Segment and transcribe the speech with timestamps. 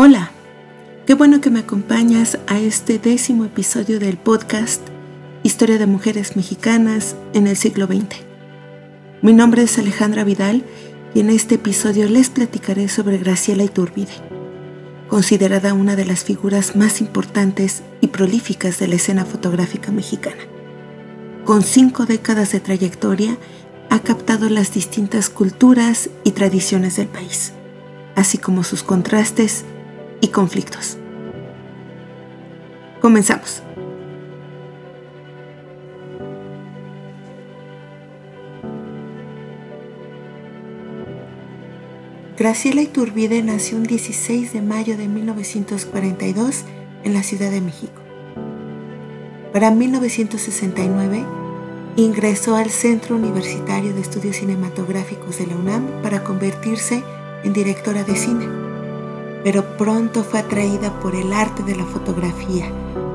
[0.00, 0.30] Hola,
[1.06, 4.80] qué bueno que me acompañas a este décimo episodio del podcast
[5.42, 8.20] Historia de Mujeres Mexicanas en el siglo XX.
[9.22, 10.62] Mi nombre es Alejandra Vidal
[11.14, 14.12] y en este episodio les platicaré sobre Graciela Iturbide,
[15.08, 20.44] considerada una de las figuras más importantes y prolíficas de la escena fotográfica mexicana.
[21.44, 23.36] Con cinco décadas de trayectoria,
[23.90, 27.52] ha captado las distintas culturas y tradiciones del país,
[28.14, 29.64] así como sus contrastes
[30.20, 30.96] y conflictos.
[33.00, 33.62] Comenzamos.
[42.36, 46.64] Graciela Iturbide nació un 16 de mayo de 1942
[47.02, 48.00] en la Ciudad de México.
[49.52, 51.24] Para 1969
[51.96, 57.02] ingresó al Centro Universitario de Estudios Cinematográficos de la UNAM para convertirse
[57.42, 58.67] en directora de cine
[59.44, 62.66] pero pronto fue atraída por el arte de la fotografía,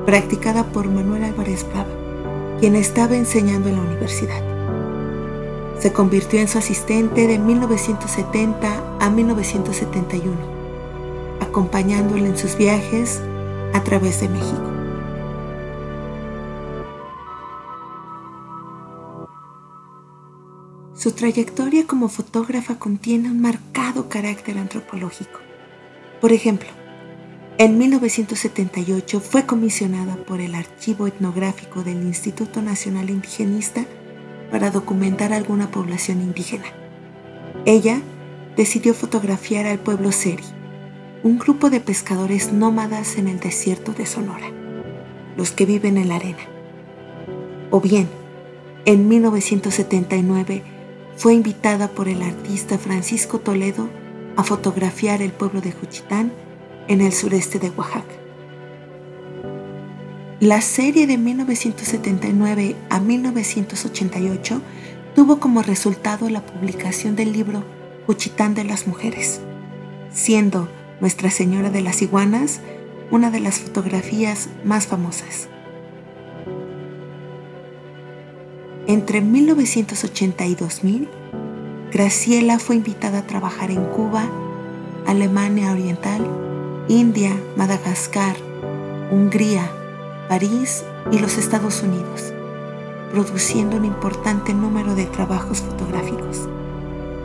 [0.06, 1.90] practicada por Manuel Álvarez Brava,
[2.60, 4.42] quien estaba enseñando en la universidad.
[5.78, 10.34] Se convirtió en su asistente de 1970 a 1971,
[11.40, 13.20] acompañándole en sus viajes
[13.74, 14.70] a través de México.
[20.94, 25.43] Su trayectoria como fotógrafa contiene un marcado carácter antropológico.
[26.24, 26.70] Por ejemplo,
[27.58, 33.84] en 1978 fue comisionada por el Archivo Etnográfico del Instituto Nacional Indigenista
[34.50, 36.64] para documentar alguna población indígena.
[37.66, 38.00] Ella
[38.56, 40.44] decidió fotografiar al pueblo Seri,
[41.22, 44.50] un grupo de pescadores nómadas en el desierto de Sonora,
[45.36, 46.48] los que viven en la arena.
[47.70, 48.08] O bien,
[48.86, 50.62] en 1979
[51.18, 53.90] fue invitada por el artista Francisco Toledo
[54.36, 56.32] a fotografiar el pueblo de Juchitán
[56.88, 58.14] en el sureste de Oaxaca.
[60.40, 64.60] La serie de 1979 a 1988
[65.14, 67.64] tuvo como resultado la publicación del libro
[68.06, 69.40] Juchitán de las Mujeres,
[70.12, 70.68] siendo
[71.00, 72.60] Nuestra Señora de las Iguanas
[73.10, 75.48] una de las fotografías más famosas.
[78.86, 81.08] Entre 1980 y 2000,
[81.94, 84.24] Graciela fue invitada a trabajar en Cuba,
[85.06, 86.26] Alemania Oriental,
[86.88, 88.34] India, Madagascar,
[89.12, 89.70] Hungría,
[90.28, 92.32] París y los Estados Unidos,
[93.12, 96.48] produciendo un importante número de trabajos fotográficos.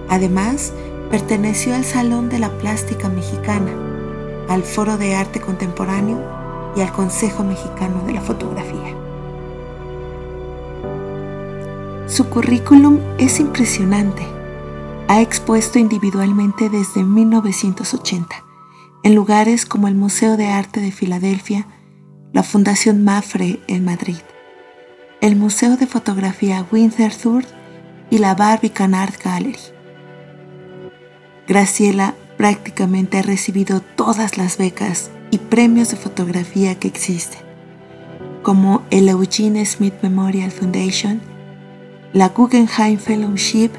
[0.07, 0.71] Además,
[1.09, 3.71] perteneció al Salón de la Plástica Mexicana,
[4.49, 6.21] al Foro de Arte Contemporáneo
[6.75, 8.95] y al Consejo Mexicano de la Fotografía.
[12.05, 14.37] Su currículum es impresionante
[15.09, 18.45] ha expuesto individualmente desde 1980
[19.01, 21.65] en lugares como el Museo de Arte de Filadelfia,
[22.31, 24.19] la Fundación Mafre en Madrid,
[25.19, 27.43] el Museo de Fotografía Winterthur
[28.11, 29.57] y la Barbican Art Gallery.
[31.47, 37.41] Graciela prácticamente ha recibido todas las becas y premios de fotografía que existen,
[38.43, 41.19] como el Eugene Smith Memorial Foundation,
[42.13, 43.71] la Guggenheim Fellowship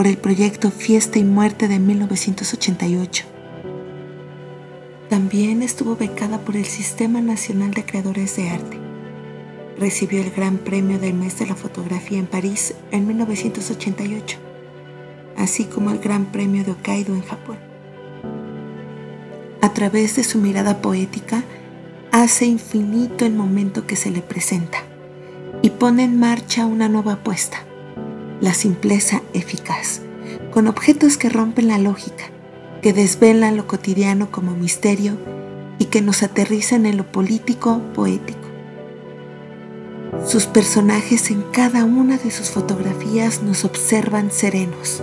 [0.00, 3.26] por el proyecto Fiesta y Muerte de 1988.
[5.10, 8.78] También estuvo becada por el Sistema Nacional de Creadores de Arte.
[9.78, 14.38] Recibió el Gran Premio del Mes de la Fotografía en París en 1988,
[15.36, 17.58] así como el Gran Premio de Hokkaido en Japón.
[19.60, 21.44] A través de su mirada poética,
[22.10, 24.78] hace infinito el momento que se le presenta
[25.60, 27.66] y pone en marcha una nueva apuesta
[28.40, 30.00] la simpleza eficaz,
[30.50, 32.24] con objetos que rompen la lógica,
[32.82, 35.16] que desvelan lo cotidiano como misterio
[35.78, 38.38] y que nos aterrizan en lo político poético.
[40.26, 45.02] Sus personajes en cada una de sus fotografías nos observan serenos,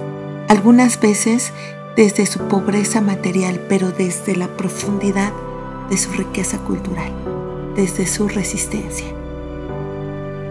[0.49, 1.51] algunas veces
[1.95, 5.33] desde su pobreza material, pero desde la profundidad
[5.89, 7.11] de su riqueza cultural,
[7.75, 9.16] desde su resistencia.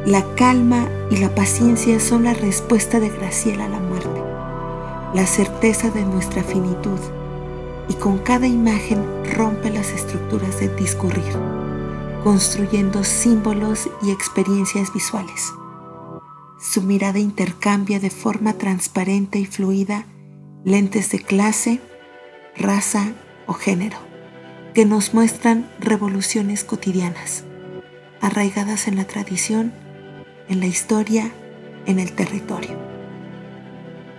[0.06, 4.23] La calma y la paciencia son la respuesta de Graciela a la muerte,
[5.12, 7.00] la certeza de nuestra finitud,
[7.88, 9.05] y con cada imagen
[9.35, 11.32] rompe las estructuras de discurrir,
[12.23, 15.53] construyendo símbolos y experiencias visuales.
[16.61, 20.05] Su mirada intercambia de forma transparente y fluida
[20.64, 21.81] lentes de clase,
[22.56, 23.08] raza
[23.49, 23.99] o género,
[24.73, 27.43] que nos muestran revoluciones cotidianas,
[28.20, 29.73] arraigadas en la tradición
[30.48, 31.31] en la historia,
[31.87, 32.76] en el territorio.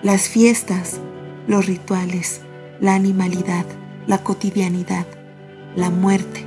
[0.03, 1.00] Las fiestas,
[1.47, 2.41] los rituales,
[2.79, 3.65] la animalidad,
[4.06, 5.06] la cotidianidad,
[5.75, 6.45] la muerte,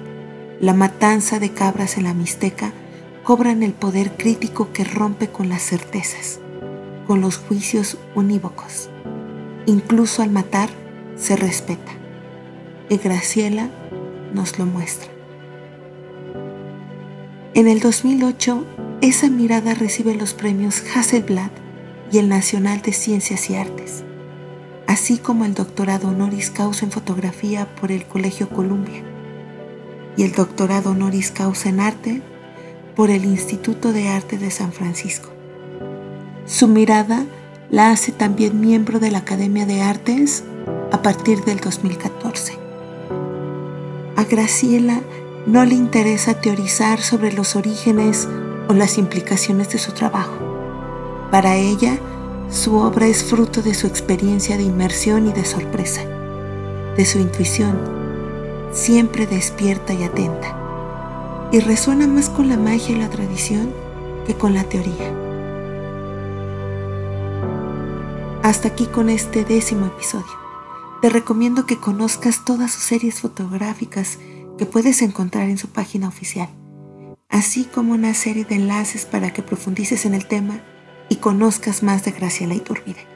[0.61, 2.73] la matanza de cabras en la Mixteca
[3.23, 6.41] cobran el poder crítico que rompe con las certezas,
[7.07, 8.91] con los juicios unívocos.
[9.67, 10.69] Incluso al matar
[11.17, 11.93] se respeta.
[12.89, 13.71] Y Graciela
[14.35, 15.11] nos lo muestra.
[17.55, 18.65] En el 2008,
[19.03, 21.51] esa mirada recibe los premios Hasselblad
[22.13, 24.05] y el Nacional de Ciencias y Artes,
[24.87, 29.03] así como el doctorado honoris causa en fotografía por el Colegio Columbia
[30.19, 32.21] y el doctorado honoris causa en arte
[32.95, 35.31] por el Instituto de Arte de San Francisco.
[36.45, 37.25] Su mirada
[37.71, 40.45] la hace también miembro de la Academia de Artes
[40.93, 42.59] a partir del 2014.
[44.17, 45.01] A Graciela
[45.47, 48.29] no le interesa teorizar sobre los orígenes
[48.71, 50.33] o las implicaciones de su trabajo.
[51.33, 51.99] Para ella,
[52.51, 56.03] su obra es fruto de su experiencia de inmersión y de sorpresa,
[56.97, 57.77] de su intuición,
[58.71, 60.57] siempre despierta y atenta,
[61.51, 63.73] y resuena más con la magia y la tradición
[64.25, 65.13] que con la teoría.
[68.45, 70.39] Hasta aquí con este décimo episodio.
[71.03, 74.19] Te recomiendo que conozcas todas sus series fotográficas
[74.59, 76.49] que puedes encontrar en su página oficial,
[77.31, 80.61] así como una serie de enlaces para que profundices en el tema
[81.09, 83.07] y conozcas más de Graciela Iturbide.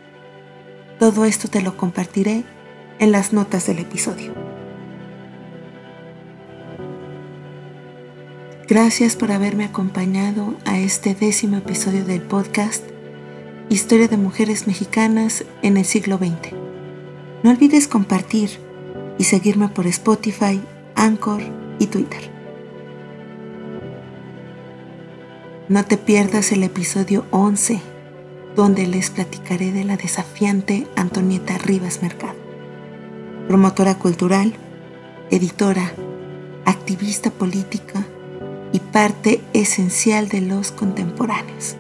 [0.99, 2.44] Todo esto te lo compartiré
[2.99, 4.32] en las notas del episodio.
[8.66, 12.82] Gracias por haberme acompañado a este décimo episodio del podcast
[13.69, 16.55] Historia de Mujeres Mexicanas en el siglo XX.
[17.43, 18.50] No olvides compartir
[19.19, 20.61] y seguirme por Spotify,
[20.94, 21.43] Anchor
[21.78, 22.33] y Twitter.
[25.66, 27.81] No te pierdas el episodio 11,
[28.55, 32.34] donde les platicaré de la desafiante Antonieta Rivas Mercado,
[33.49, 34.52] promotora cultural,
[35.31, 35.94] editora,
[36.66, 38.05] activista política
[38.72, 41.76] y parte esencial de los contemporáneos.